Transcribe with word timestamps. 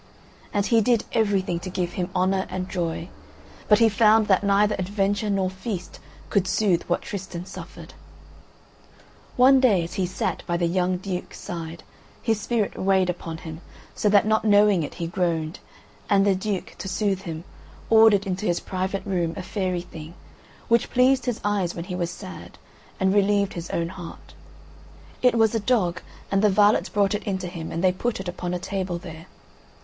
And 0.51 0.65
he 0.65 0.81
did 0.81 1.05
everything 1.11 1.59
to 1.59 1.69
give 1.69 1.93
him 1.93 2.09
honour 2.15 2.47
and 2.49 2.67
joy; 2.67 3.09
but 3.69 3.77
he 3.77 3.87
found 3.87 4.25
that 4.27 4.43
neither 4.43 4.73
adventure, 4.79 5.29
nor 5.29 5.51
feast 5.51 5.99
could 6.31 6.47
soothe 6.47 6.81
what 6.87 7.03
Tristan 7.03 7.45
suffered. 7.45 7.93
One 9.35 9.59
day, 9.59 9.83
as 9.83 9.93
he 9.93 10.07
sat 10.07 10.41
by 10.47 10.57
the 10.57 10.65
young 10.65 10.97
Duke's 10.97 11.39
side, 11.39 11.83
his 12.19 12.41
spirit 12.41 12.79
weighed 12.79 13.11
upon 13.11 13.37
him, 13.45 13.61
so 13.93 14.09
that 14.09 14.25
not 14.25 14.43
knowing 14.43 14.81
it 14.81 14.95
he 14.95 15.05
groaned, 15.05 15.59
and 16.09 16.25
the 16.25 16.33
Duke, 16.33 16.73
to 16.79 16.87
soothe 16.87 17.21
him, 17.21 17.43
ordered 17.91 18.25
into 18.25 18.47
his 18.47 18.59
private 18.59 19.05
room 19.05 19.35
a 19.37 19.43
fairy 19.43 19.81
thing, 19.81 20.15
which 20.67 20.89
pleased 20.89 21.27
his 21.27 21.39
eyes 21.43 21.75
when 21.75 21.85
he 21.85 21.95
was 21.95 22.09
sad 22.09 22.57
and 22.99 23.13
relieved 23.13 23.53
his 23.53 23.69
own 23.69 23.89
heart; 23.89 24.33
it 25.21 25.35
was 25.35 25.53
a 25.53 25.59
dog, 25.59 26.01
and 26.31 26.41
the 26.41 26.49
varlets 26.49 26.89
brought 26.89 27.13
it 27.13 27.23
in 27.25 27.37
to 27.37 27.45
him, 27.47 27.71
and 27.71 27.83
they 27.83 27.91
put 27.91 28.19
it 28.19 28.27
upon 28.27 28.51
a 28.51 28.57
table 28.57 28.97
there. 28.97 29.27